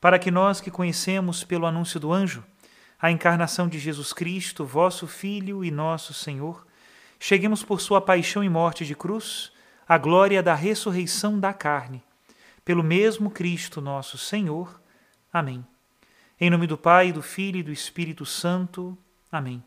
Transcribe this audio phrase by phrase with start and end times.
[0.00, 2.44] para que nós que conhecemos pelo anúncio do anjo
[3.00, 6.66] a encarnação de Jesus Cristo, vosso Filho e nosso Senhor,
[7.18, 9.52] cheguemos por sua paixão e morte de cruz
[9.88, 12.02] à glória da ressurreição da carne,
[12.64, 14.80] pelo mesmo Cristo nosso Senhor.
[15.32, 15.64] Amém.
[16.40, 18.98] Em nome do Pai, do Filho e do Espírito Santo.
[19.30, 19.62] Amém.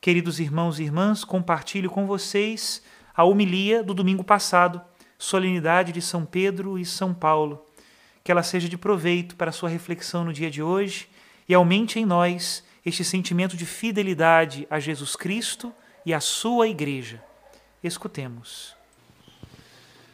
[0.00, 2.82] Queridos irmãos e irmãs, compartilho com vocês
[3.14, 4.80] a homilia do domingo passado,
[5.18, 7.64] solenidade de São Pedro e São Paulo
[8.24, 11.06] que ela seja de proveito para a sua reflexão no dia de hoje
[11.46, 15.70] e aumente em nós este sentimento de fidelidade a Jesus Cristo
[16.06, 17.22] e à sua Igreja.
[17.82, 18.74] Escutemos.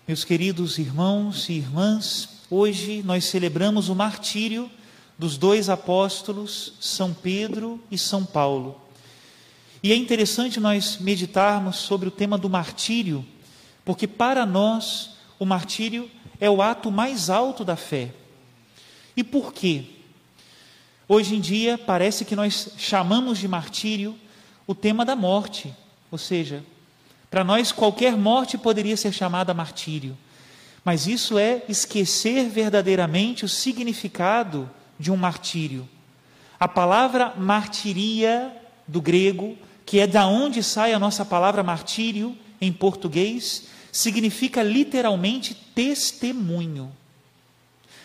[0.08, 4.68] Meus queridos irmãos e irmãs, hoje nós celebramos o martírio
[5.16, 8.80] dos dois apóstolos, São Pedro e São Paulo.
[9.84, 13.24] E é interessante nós meditarmos sobre o tema do martírio,
[13.84, 18.10] porque para nós o martírio é o ato mais alto da fé.
[19.16, 19.84] E por quê?
[21.06, 24.16] Hoje em dia parece que nós chamamos de martírio
[24.66, 25.74] o tema da morte,
[26.10, 26.64] ou seja,
[27.30, 30.16] para nós qualquer morte poderia ser chamada martírio,
[30.84, 35.88] mas isso é esquecer verdadeiramente o significado de um martírio.
[36.58, 42.72] A palavra martiria do grego, que é da onde sai a nossa palavra martírio em
[42.72, 46.92] português, significa literalmente testemunho.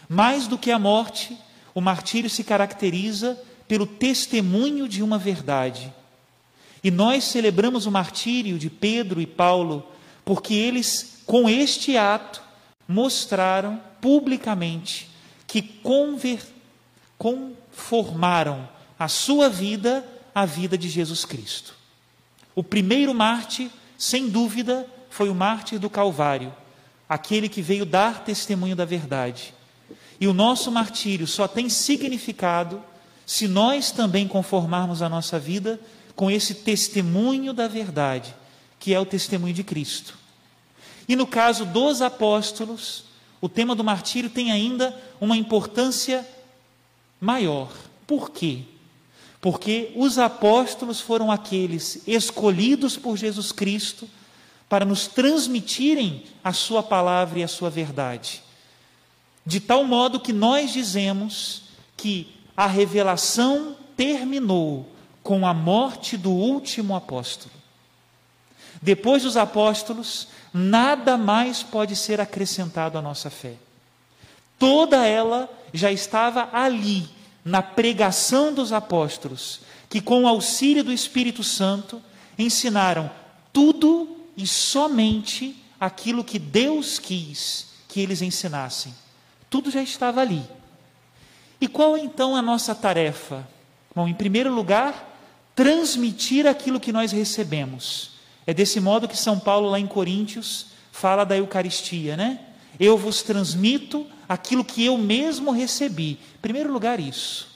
[0.08, 1.38] Mais do que a morte,
[1.74, 5.94] o martírio se caracteriza pelo testemunho de uma verdade.
[6.84, 9.92] E nós celebramos o martírio de Pedro e Paulo
[10.24, 12.42] porque eles, com este ato,
[12.88, 15.10] mostraram publicamente
[15.48, 15.62] que
[17.18, 21.76] conformaram a sua vida à vida de Jesus Cristo.
[22.54, 26.54] O primeiro Marte, sem dúvida, foi o mártir do Calvário,
[27.08, 29.54] aquele que veio dar testemunho da verdade.
[30.20, 32.84] E o nosso martírio só tem significado
[33.26, 35.80] se nós também conformarmos a nossa vida
[36.18, 38.36] com esse testemunho da verdade,
[38.78, 40.18] que é o testemunho de Cristo.
[41.08, 43.06] E no caso dos apóstolos,
[43.40, 46.28] o tema do martírio tem ainda uma importância
[47.22, 47.72] maior.
[48.06, 48.64] Por quê?
[49.40, 54.10] Porque os apóstolos foram aqueles escolhidos por Jesus Cristo
[54.68, 58.42] para nos transmitirem a Sua palavra e a Sua verdade.
[59.46, 61.64] De tal modo que nós dizemos
[61.96, 64.90] que a revelação terminou
[65.22, 67.54] com a morte do último apóstolo.
[68.82, 73.54] Depois dos apóstolos, nada mais pode ser acrescentado à nossa fé.
[74.58, 77.08] Toda ela já estava ali,
[77.44, 82.02] na pregação dos apóstolos, que com o auxílio do Espírito Santo
[82.38, 83.10] ensinaram
[83.54, 88.94] tudo e somente aquilo que Deus quis que eles ensinassem.
[89.50, 90.44] Tudo já estava ali.
[91.62, 93.48] E qual é então a nossa tarefa?
[93.96, 95.18] Bom, em primeiro lugar,
[95.56, 98.12] transmitir aquilo que nós recebemos.
[98.46, 102.42] É desse modo que São Paulo, lá em Coríntios, fala da Eucaristia, né?
[102.80, 106.20] Eu vos transmito aquilo que eu mesmo recebi.
[106.36, 107.48] Em primeiro lugar, isso.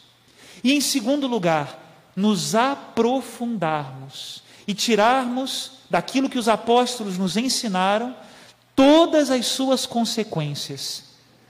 [0.64, 8.16] E em segundo lugar, nos aprofundarmos e tirarmos daquilo que os apóstolos nos ensinaram
[8.76, 11.06] todas as suas consequências.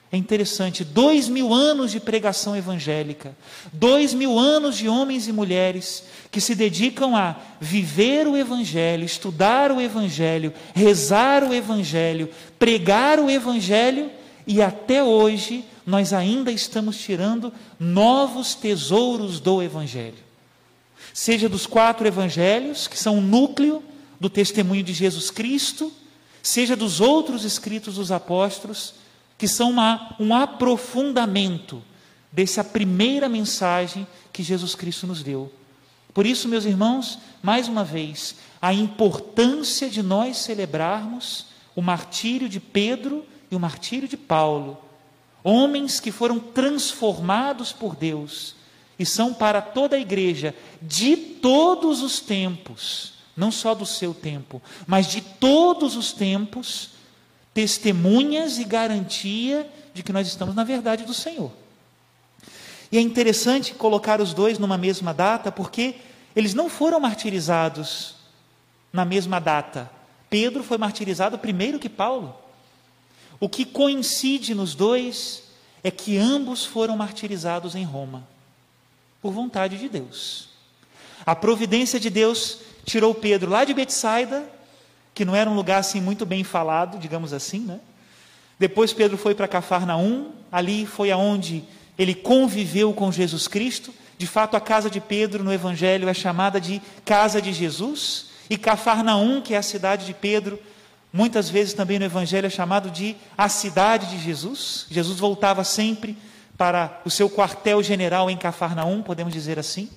[0.10, 3.36] É interessante, dois mil anos de pregação evangélica,
[3.74, 9.70] dois mil anos de homens e mulheres que se dedicam a viver o Evangelho, estudar
[9.70, 14.10] o Evangelho, rezar o Evangelho, pregar o Evangelho,
[14.48, 20.29] e até hoje nós ainda estamos tirando novos tesouros do Evangelho.
[21.14, 23.84] Seja dos quatro Evangelhos, que são o núcleo
[24.20, 25.92] do testemunho de Jesus Cristo,
[26.42, 28.96] seja dos outros escritos dos apóstolos
[29.38, 31.82] que são uma, um aprofundamento
[32.32, 35.52] dessa primeira mensagem que Jesus Cristo nos deu.
[36.14, 41.46] Por isso, meus irmãos, mais uma vez, a importância de nós celebrarmos
[41.76, 44.78] o martírio de Pedro e o martírio de Paulo,
[45.42, 48.56] homens que foram transformados por Deus
[49.00, 54.62] e são para toda a igreja de todos os tempos, não só do seu tempo,
[54.86, 56.90] mas de todos os tempos,
[57.54, 61.52] testemunhas e garantia de que nós estamos na verdade do Senhor.
[62.92, 65.96] E é interessante colocar os dois numa mesma data, porque
[66.36, 68.16] eles não foram martirizados
[68.92, 69.90] na mesma data.
[70.30, 72.36] Pedro foi martirizado primeiro que Paulo.
[73.40, 75.44] O que coincide nos dois
[75.84, 78.28] é que ambos foram martirizados em Roma,
[79.22, 80.50] por vontade de Deus.
[81.26, 84.60] A providência de Deus tirou Pedro lá de Betsaida
[85.20, 87.82] que não era um lugar assim muito bem falado, digamos assim, né?
[88.58, 91.62] Depois Pedro foi para Cafarnaum, ali foi aonde
[91.98, 93.94] ele conviveu com Jesus Cristo.
[94.18, 98.58] De fato, a casa de Pedro no Evangelho é chamada de casa de Jesus, e
[98.58, 100.58] Cafarnaum, que é a cidade de Pedro,
[101.12, 104.86] muitas vezes também no Evangelho é chamado de a cidade de Jesus.
[104.90, 106.18] Jesus voltava sempre
[106.60, 109.90] para o seu quartel-general em Cafarnaum, podemos dizer assim.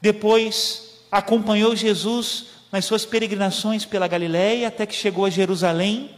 [0.00, 6.08] Depois acompanhou Jesus nas suas peregrinações pela Galiléia até que chegou a Jerusalém,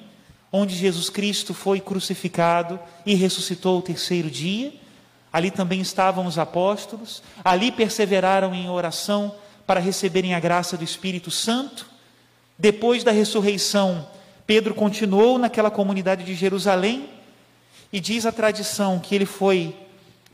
[0.52, 4.70] onde Jesus Cristo foi crucificado e ressuscitou o terceiro dia.
[5.32, 9.35] Ali também estavam os apóstolos, ali perseveraram em oração
[9.67, 11.87] para receberem a graça do Espírito Santo.
[12.58, 14.06] Depois da ressurreição,
[14.46, 17.08] Pedro continuou naquela comunidade de Jerusalém
[17.92, 19.76] e diz a tradição que ele foi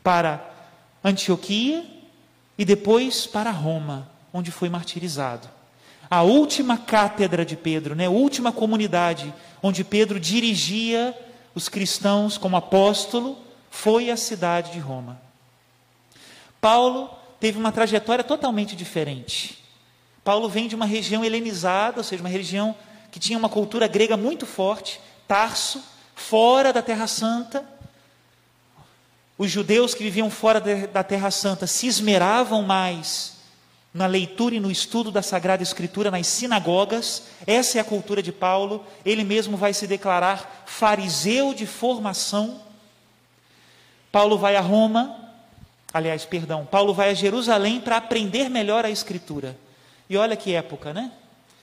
[0.03, 0.43] para
[1.03, 1.85] Antioquia
[2.57, 5.49] e depois para Roma, onde foi martirizado
[6.09, 11.17] a última cátedra de Pedro, né, a última comunidade onde Pedro dirigia
[11.53, 13.37] os cristãos como apóstolo,
[13.69, 15.19] foi a cidade de Roma.
[16.61, 19.63] Paulo teve uma trajetória totalmente diferente.
[20.23, 22.75] Paulo vem de uma região helenizada, ou seja, uma região
[23.11, 25.83] que tinha uma cultura grega muito forte, Tarso,
[26.17, 27.63] fora da Terra Santa.
[29.37, 33.37] Os judeus que viviam fora da Terra Santa se esmeravam mais
[33.93, 37.23] na leitura e no estudo da Sagrada Escritura nas sinagogas.
[37.45, 38.83] Essa é a cultura de Paulo.
[39.05, 42.61] Ele mesmo vai se declarar fariseu de formação.
[44.11, 45.15] Paulo vai a Roma,
[45.93, 49.55] aliás, perdão, Paulo vai a Jerusalém para aprender melhor a Escritura.
[50.09, 51.11] E olha que época, né?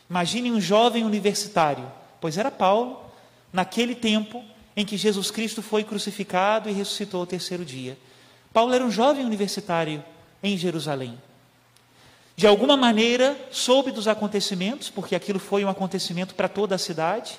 [0.08, 1.90] Imagine um jovem universitário,
[2.20, 3.04] pois era Paulo,
[3.54, 4.44] naquele tempo
[4.76, 7.96] em que Jesus Cristo foi crucificado e ressuscitou o terceiro dia.
[8.52, 10.04] Paulo era um jovem universitário
[10.42, 11.18] em Jerusalém
[12.36, 17.38] de alguma maneira soube dos acontecimentos, porque aquilo foi um acontecimento para toda a cidade.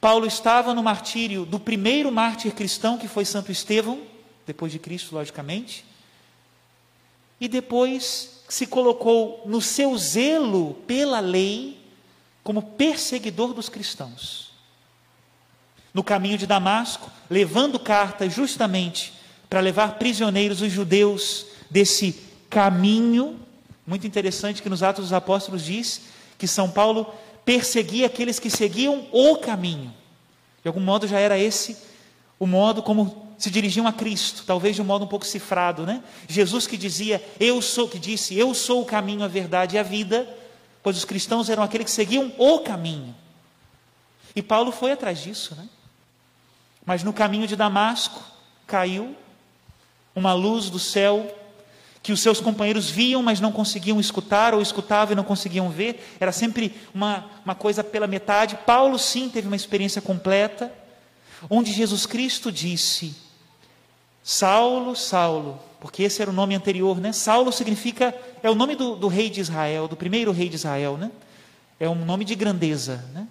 [0.00, 4.00] Paulo estava no martírio do primeiro mártir cristão, que foi Santo Estevão,
[4.46, 5.84] depois de Cristo, logicamente.
[7.40, 11.80] E depois se colocou no seu zelo pela lei
[12.44, 14.43] como perseguidor dos cristãos.
[15.94, 19.14] No caminho de Damasco, levando cartas justamente
[19.48, 22.20] para levar prisioneiros os judeus desse
[22.50, 23.40] caminho
[23.86, 26.02] muito interessante que nos Atos dos Apóstolos diz
[26.38, 27.12] que São Paulo
[27.44, 29.92] perseguia aqueles que seguiam o caminho.
[30.62, 31.76] De algum modo já era esse
[32.38, 36.02] o modo como se dirigiam a Cristo, talvez de um modo um pouco cifrado, né?
[36.26, 39.82] Jesus que dizia, eu sou, que disse, eu sou o caminho, a verdade e a
[39.82, 40.26] vida,
[40.82, 43.14] pois os cristãos eram aqueles que seguiam o caminho.
[44.34, 45.68] E Paulo foi atrás disso, né?
[46.84, 48.22] Mas no caminho de Damasco
[48.66, 49.16] caiu
[50.14, 51.34] uma luz do céu
[52.04, 56.16] que os seus companheiros viam, mas não conseguiam escutar, ou escutavam e não conseguiam ver,
[56.20, 58.58] era sempre uma, uma coisa pela metade.
[58.66, 60.70] Paulo, sim, teve uma experiência completa,
[61.48, 63.16] onde Jesus Cristo disse:
[64.22, 67.10] Saulo, Saulo, porque esse era o nome anterior, né?
[67.10, 70.98] Saulo significa, é o nome do, do rei de Israel, do primeiro rei de Israel,
[70.98, 71.10] né?
[71.80, 73.26] É um nome de grandeza, né?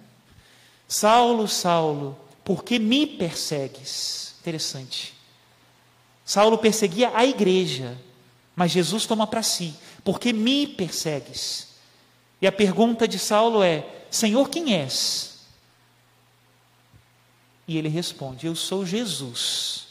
[0.88, 4.34] Saulo, Saulo, por que me persegues?
[4.40, 5.14] Interessante.
[6.24, 7.98] Saulo perseguia a igreja,
[8.54, 9.74] mas Jesus toma para si,
[10.04, 11.68] porque me persegues?
[12.40, 15.38] E a pergunta de Saulo é: Senhor, quem és?
[17.66, 19.86] E ele responde: Eu sou Jesus,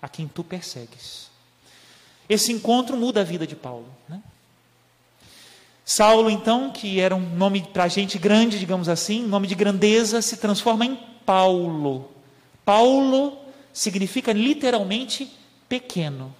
[0.00, 1.28] a quem tu persegues.
[2.28, 3.88] Esse encontro muda a vida de Paulo.
[4.08, 4.22] Né?
[5.84, 10.20] Saulo, então, que era um nome para gente grande, digamos assim, um nome de grandeza,
[10.20, 12.08] se transforma em Paulo.
[12.64, 13.38] Paulo
[13.70, 15.30] significa literalmente
[15.68, 16.34] pequeno.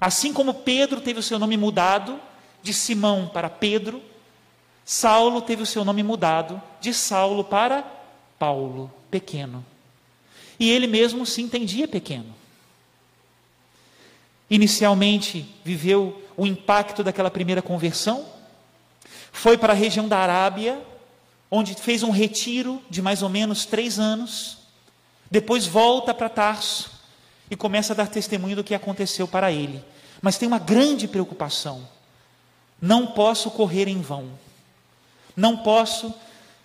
[0.00, 2.18] Assim como Pedro teve o seu nome mudado
[2.60, 4.02] de Simão para Pedro,
[4.84, 7.84] Saulo teve o seu nome mudado de Saulo para
[8.40, 9.64] Paulo, pequeno.
[10.58, 12.34] E ele mesmo se entendia pequeno.
[14.50, 18.26] Inicialmente viveu o impacto daquela primeira conversão,
[19.30, 20.76] foi para a região da Arábia,
[21.50, 24.58] onde fez um retiro de mais ou menos três anos,
[25.30, 26.90] depois volta para Tarso
[27.50, 29.82] e começa a dar testemunho do que aconteceu para ele.
[30.20, 31.86] Mas tem uma grande preocupação:
[32.80, 34.30] não posso correr em vão,
[35.36, 36.14] não posso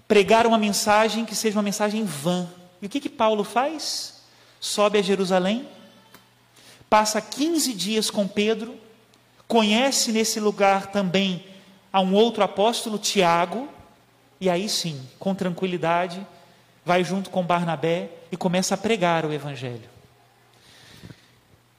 [0.07, 2.47] pregar uma mensagem que seja uma mensagem vã.
[2.81, 4.21] E o que, que Paulo faz?
[4.59, 5.67] Sobe a Jerusalém,
[6.89, 8.77] passa 15 dias com Pedro,
[9.47, 11.45] conhece nesse lugar também
[11.91, 13.67] a um outro apóstolo, Tiago,
[14.43, 16.19] e aí sim, com tranquilidade,
[16.85, 19.93] vai junto com Barnabé e começa a pregar o Evangelho.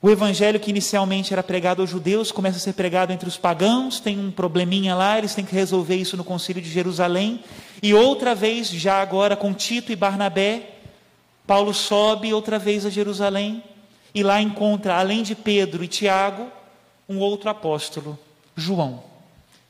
[0.00, 4.00] O evangelho que inicialmente era pregado aos judeus começa a ser pregado entre os pagãos,
[4.00, 7.42] tem um probleminha lá, eles têm que resolver isso no concílio de Jerusalém.
[7.82, 10.70] E outra vez, já agora com Tito e Barnabé,
[11.46, 13.62] Paulo sobe outra vez a Jerusalém
[14.14, 16.48] e lá encontra, além de Pedro e Tiago,
[17.08, 18.18] um outro apóstolo,
[18.56, 19.13] João.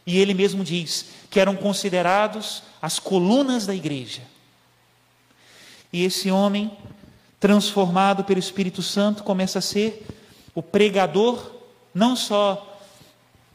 [0.06, 4.23] E ele mesmo diz que eram considerados as colunas da igreja.
[5.92, 6.70] E esse homem,
[7.40, 10.06] transformado pelo Espírito Santo, começa a ser
[10.54, 11.52] o pregador,
[11.94, 12.78] não só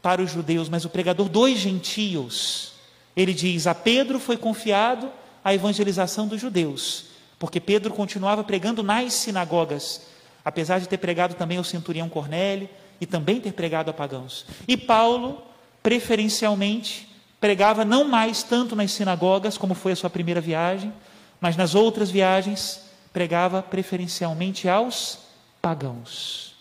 [0.02, 2.72] para os judeus, mas o pregador dos gentios.
[3.16, 5.10] Ele diz: a Pedro foi confiado
[5.44, 7.06] a evangelização dos judeus,
[7.38, 10.02] porque Pedro continuava pregando nas sinagogas,
[10.44, 12.68] apesar de ter pregado também ao centurião Cornélio
[13.00, 14.44] e também ter pregado a pagãos.
[14.68, 15.42] E Paulo,
[15.82, 17.08] preferencialmente,
[17.40, 20.92] pregava não mais tanto nas sinagogas, como foi a sua primeira viagem,
[21.40, 22.82] mas nas outras viagens
[23.12, 25.18] pregava preferencialmente aos
[25.60, 26.54] pagãos.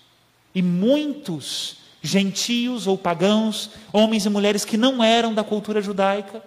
[0.56, 6.42] E muitos gentios ou pagãos, homens e mulheres que não eram da cultura judaica,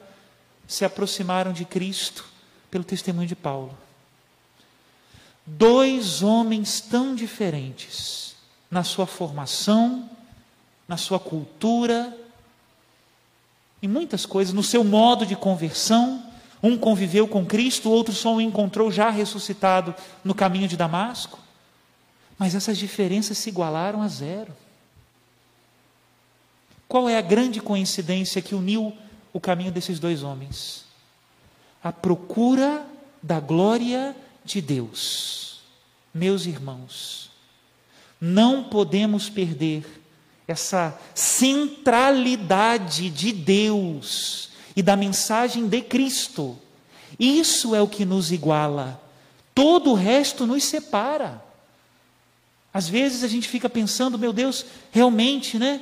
[0.67, 2.25] se aproximaram de Cristo
[2.71, 3.77] pelo testemunho de Paulo.
[5.45, 8.35] Dois homens tão diferentes
[8.71, 10.09] na sua formação,
[10.89, 12.17] na sua cultura,
[13.83, 16.23] em muitas coisas, no seu modo de conversão.
[16.63, 21.41] Um conviveu com Cristo, o outro só o encontrou já ressuscitado no caminho de Damasco.
[22.39, 24.55] Mas essas diferenças se igualaram a zero.
[26.87, 28.97] Qual é a grande coincidência que uniu
[29.33, 30.85] o caminho desses dois homens?
[31.83, 32.87] A procura
[33.21, 35.63] da glória de Deus.
[36.15, 37.31] Meus irmãos,
[38.21, 40.02] não podemos perder
[40.47, 46.59] essa centralidade de Deus e da mensagem de Cristo.
[47.19, 49.01] Isso é o que nos iguala.
[49.55, 51.43] Todo o resto nos separa.
[52.73, 55.81] Às vezes a gente fica pensando, meu Deus, realmente, né?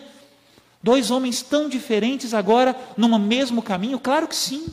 [0.82, 4.00] Dois homens tão diferentes agora num mesmo caminho?
[4.00, 4.66] Claro que sim,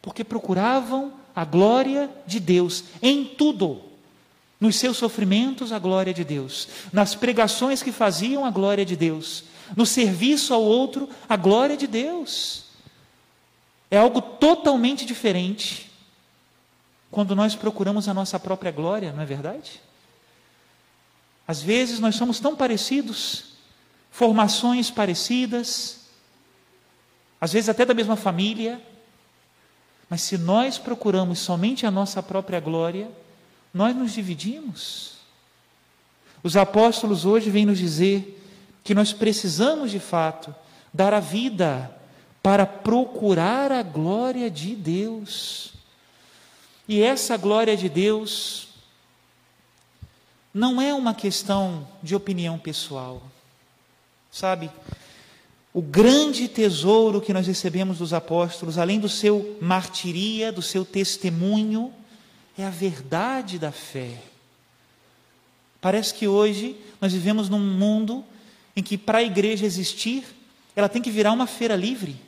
[0.00, 3.87] porque procuravam a glória de Deus em tudo.
[4.60, 6.68] Nos seus sofrimentos, a glória de Deus.
[6.92, 9.44] Nas pregações que faziam, a glória de Deus.
[9.76, 12.64] No serviço ao outro, a glória de Deus.
[13.90, 15.90] É algo totalmente diferente
[17.10, 19.80] quando nós procuramos a nossa própria glória, não é verdade?
[21.46, 23.54] Às vezes nós somos tão parecidos,
[24.10, 26.00] formações parecidas,
[27.40, 28.82] às vezes até da mesma família,
[30.10, 33.10] mas se nós procuramos somente a nossa própria glória,
[33.72, 35.18] nós nos dividimos.
[36.42, 38.40] Os apóstolos hoje vêm nos dizer
[38.84, 40.54] que nós precisamos de fato
[40.92, 41.94] dar a vida
[42.42, 45.72] para procurar a glória de Deus.
[46.88, 48.68] E essa glória de Deus
[50.54, 53.22] não é uma questão de opinião pessoal.
[54.30, 54.70] Sabe?
[55.72, 61.92] O grande tesouro que nós recebemos dos apóstolos, além do seu martiria, do seu testemunho,
[62.58, 64.20] é a verdade da fé.
[65.80, 68.24] Parece que hoje nós vivemos num mundo
[68.74, 70.24] em que para a igreja existir,
[70.74, 72.20] ela tem que virar uma feira livre.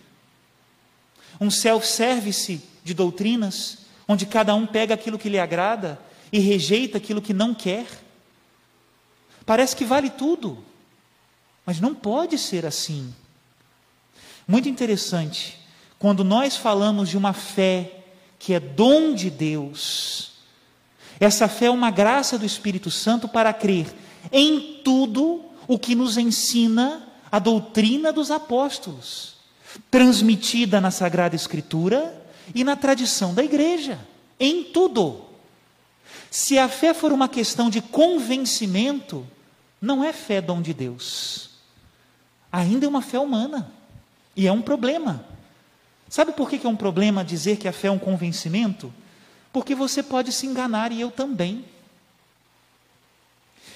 [1.40, 6.00] Um self-service de doutrinas, onde cada um pega aquilo que lhe agrada
[6.32, 7.86] e rejeita aquilo que não quer.
[9.44, 10.64] Parece que vale tudo,
[11.66, 13.12] mas não pode ser assim.
[14.46, 15.58] Muito interessante,
[15.98, 17.99] quando nós falamos de uma fé
[18.40, 20.32] que é dom de Deus,
[21.20, 23.94] Essa fé é uma graça do Espírito Santo para crer
[24.32, 29.36] em tudo o que nos ensina a doutrina dos apóstolos,
[29.90, 32.18] transmitida na Sagrada Escritura
[32.54, 34.00] e na tradição da igreja,
[34.40, 35.26] em tudo.
[36.30, 39.26] Se a fé for uma questão de convencimento,
[39.80, 41.50] não é fé dom de Deus.
[42.50, 43.70] Ainda é uma fé humana.
[44.34, 45.24] E é um problema.
[46.10, 48.92] Sabe por que é um problema dizer que a fé é um convencimento?
[49.52, 51.64] Porque você pode se enganar e eu também.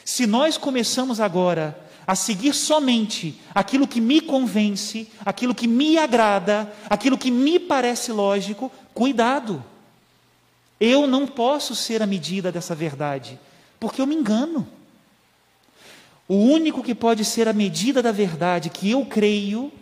[0.04, 6.70] Se nós começamos agora a seguir somente aquilo que me convence, aquilo que me agrada,
[6.90, 9.64] aquilo que me parece lógico, cuidado.
[10.80, 13.38] Eu não posso ser a medida dessa verdade,
[13.78, 14.66] porque eu me engano.
[16.26, 19.72] O único que pode ser a medida da verdade que eu creio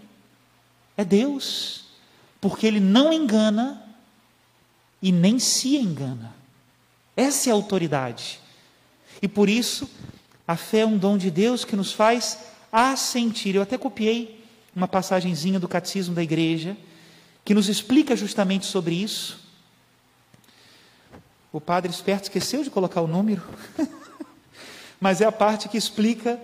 [0.98, 1.81] é Deus,
[2.42, 3.80] porque Ele não engana
[5.00, 6.34] e nem se engana.
[7.16, 8.40] Essa é a autoridade.
[9.22, 9.88] E por isso,
[10.46, 12.40] a fé é um dom de Deus que nos faz
[12.72, 13.54] assentir.
[13.54, 14.44] Eu até copiei
[14.74, 16.76] uma passagenzinha do catecismo da igreja
[17.44, 19.38] que nos explica justamente sobre isso.
[21.52, 23.42] O padre esperto esqueceu de colocar o número,
[25.00, 26.40] mas é a parte que explica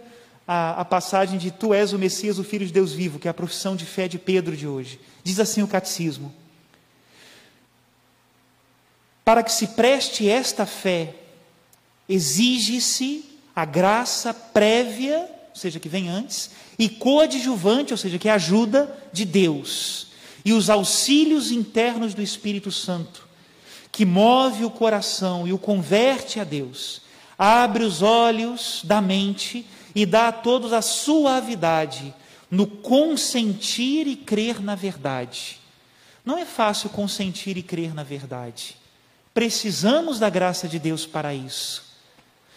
[0.49, 3.31] a, a, passagem de Tu és o Messias, o Filho de Deus vivo, que é
[3.31, 4.99] a profissão de fé de Pedro de hoje.
[5.23, 6.35] Diz assim o catecismo:
[9.23, 11.15] Para que se preste esta fé,
[12.09, 15.19] exige-se a graça prévia,
[15.51, 20.07] ou seja, que vem antes, e coadjuvante, ou seja, que é ajuda de Deus,
[20.45, 23.29] e os auxílios internos do Espírito Santo
[23.99, 27.03] que move o coração e o converte a Deus,
[27.37, 32.15] abre os olhos da mente e dá a todos a suavidade
[32.51, 35.59] no consentir e crer na verdade.
[36.25, 38.77] Não é fácil consentir e crer na verdade.
[39.33, 41.85] Precisamos da graça de Deus para isso.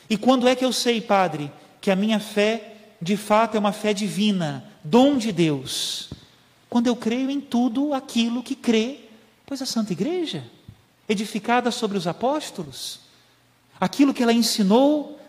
[0.09, 3.71] E quando é que eu sei, Padre, que a minha fé de fato é uma
[3.71, 6.09] fé divina, dom de Deus?
[6.69, 8.99] Quando eu creio em tudo aquilo que crê,
[9.45, 10.43] pois a Santa Igreja
[11.07, 13.01] edificada sobre os apóstolos,
[13.79, 15.19] aquilo que ela ensinou,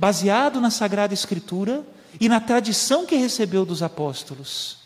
[0.00, 1.84] baseado na Sagrada Escritura
[2.18, 4.78] e na tradição que recebeu dos apóstolos.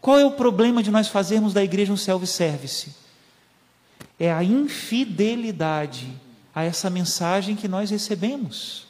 [0.00, 2.96] Qual é o problema de nós fazermos da igreja um self-service?
[4.18, 6.12] É a infidelidade
[6.52, 8.88] a essa mensagem que nós recebemos.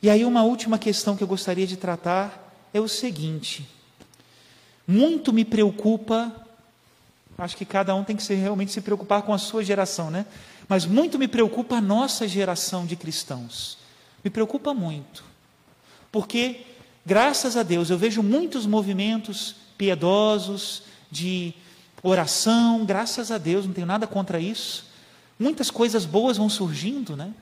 [0.00, 3.68] E aí, uma última questão que eu gostaria de tratar é o seguinte:
[4.88, 6.32] muito me preocupa
[7.36, 10.26] Acho que cada um tem que se, realmente se preocupar com a sua geração, né?
[10.68, 13.81] Mas muito me preocupa a nossa geração de cristãos.
[14.22, 15.24] Me preocupa muito.
[16.10, 16.60] Porque,
[17.04, 21.54] graças a Deus, eu vejo muitos movimentos piedosos, de
[22.02, 24.86] oração, graças a Deus, não tenho nada contra isso.
[25.38, 27.32] Muitas coisas boas vão surgindo, né?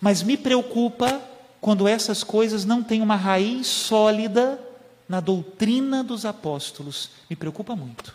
[0.00, 1.20] Mas me preocupa
[1.60, 4.60] quando essas coisas não têm uma raiz sólida
[5.08, 7.10] na doutrina dos apóstolos.
[7.28, 8.14] Me preocupa muito.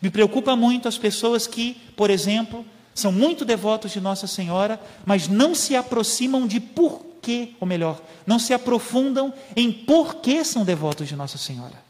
[0.00, 2.64] Me preocupa muito as pessoas que, por exemplo,
[2.98, 8.38] são muito devotos de Nossa Senhora, mas não se aproximam de porquê, ou melhor, não
[8.38, 11.82] se aprofundam em porquê são devotos de Nossa Senhora.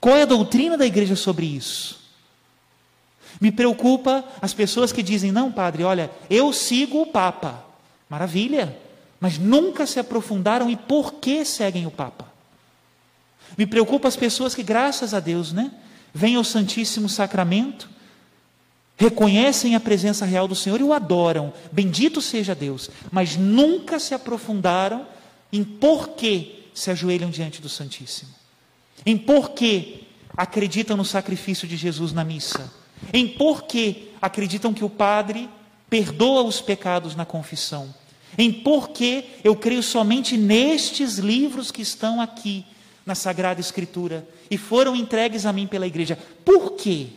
[0.00, 2.06] Qual é a doutrina da igreja sobre isso?
[3.40, 7.64] Me preocupa as pessoas que dizem: não, padre, olha, eu sigo o Papa.
[8.08, 8.78] Maravilha,
[9.18, 12.26] mas nunca se aprofundaram em por que seguem o Papa.
[13.56, 15.72] Me preocupa as pessoas que, graças a Deus, né,
[16.14, 17.88] vêm ao Santíssimo Sacramento,
[18.96, 21.52] reconhecem a presença real do Senhor e o adoram.
[21.70, 25.06] Bendito seja Deus, mas nunca se aprofundaram
[25.52, 28.30] em por que se ajoelham diante do Santíssimo.
[29.04, 30.06] Em por que
[30.36, 32.72] acreditam no sacrifício de Jesus na missa.
[33.12, 35.48] Em por que acreditam que o Padre
[35.88, 37.94] perdoa os pecados na confissão.
[38.36, 42.64] Em por que eu creio somente nestes livros que estão aqui
[43.04, 46.18] na Sagrada Escritura e foram entregues a mim pela igreja.
[46.44, 47.08] Por quê?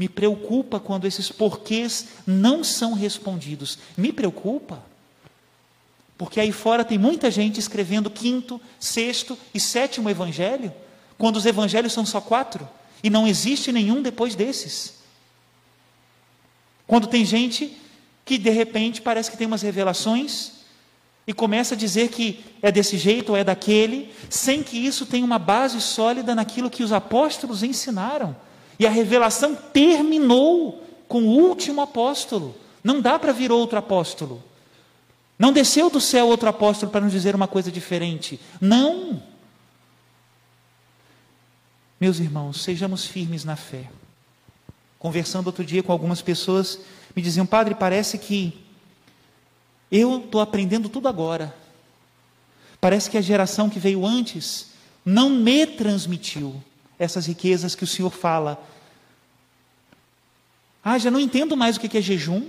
[0.00, 3.76] Me preocupa quando esses porquês não são respondidos.
[3.98, 4.82] Me preocupa.
[6.16, 10.72] Porque aí fora tem muita gente escrevendo quinto, sexto e sétimo evangelho,
[11.18, 12.66] quando os evangelhos são só quatro
[13.04, 14.94] e não existe nenhum depois desses.
[16.86, 17.76] Quando tem gente
[18.24, 20.52] que de repente parece que tem umas revelações
[21.26, 25.26] e começa a dizer que é desse jeito ou é daquele, sem que isso tenha
[25.26, 28.34] uma base sólida naquilo que os apóstolos ensinaram.
[28.80, 32.56] E a revelação terminou com o último apóstolo.
[32.82, 34.42] Não dá para vir outro apóstolo.
[35.38, 38.40] Não desceu do céu outro apóstolo para nos dizer uma coisa diferente.
[38.58, 39.22] Não.
[42.00, 43.90] Meus irmãos, sejamos firmes na fé.
[44.98, 46.80] Conversando outro dia com algumas pessoas
[47.14, 48.64] me diziam, padre, parece que
[49.92, 51.54] eu estou aprendendo tudo agora.
[52.80, 54.68] Parece que a geração que veio antes
[55.04, 56.62] não me transmitiu
[57.00, 58.62] essas riquezas que o Senhor fala.
[60.84, 62.46] Ah, já não entendo mais o que é jejum.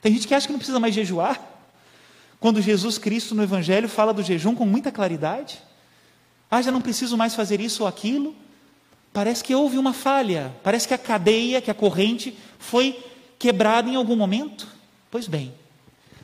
[0.00, 1.38] Tem gente que acha que não precisa mais jejuar.
[2.40, 5.62] Quando Jesus Cristo no Evangelho fala do jejum com muita claridade.
[6.50, 8.34] Ah, já não preciso mais fazer isso ou aquilo.
[9.12, 10.54] Parece que houve uma falha.
[10.62, 12.98] Parece que a cadeia, que a corrente foi
[13.38, 14.66] quebrada em algum momento.
[15.10, 15.54] Pois bem,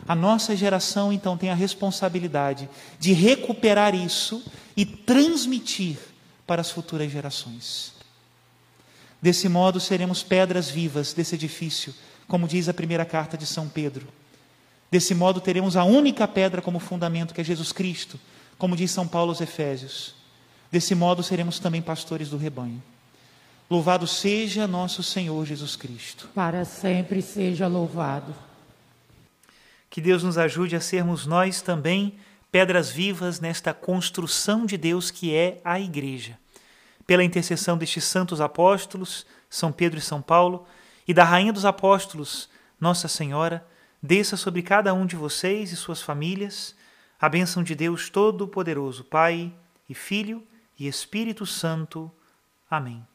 [0.07, 2.67] a nossa geração então tem a responsabilidade
[2.99, 4.43] de recuperar isso
[4.75, 5.99] e transmitir
[6.49, 7.93] para as futuras gerações.
[9.21, 11.95] Desse modo, seremos pedras vivas desse edifício,
[12.27, 14.09] como diz a primeira carta de São Pedro.
[14.91, 18.19] Desse modo, teremos a única pedra como fundamento, que é Jesus Cristo,
[18.57, 20.15] como diz São Paulo aos Efésios.
[20.73, 22.83] Desse modo, seremos também pastores do rebanho.
[23.69, 26.31] Louvado seja nosso Senhor Jesus Cristo.
[26.35, 28.35] Para sempre seja louvado.
[29.91, 32.19] Que Deus nos ajude a sermos nós também
[32.51, 36.39] pedras vivas nesta construção de Deus que é a Igreja.
[37.07, 40.67] Pela intercessão destes santos apóstolos, São Pedro e São Paulo,
[41.07, 42.49] e da Rainha dos Apóstolos,
[42.81, 43.67] Nossa Senhora,
[44.03, 46.77] desça sobre cada um de vocês e suas famílias
[47.21, 49.53] a bênção de Deus Todo-Poderoso, Pai
[49.89, 50.47] e Filho
[50.79, 52.11] e Espírito Santo.
[52.71, 53.08] Amém.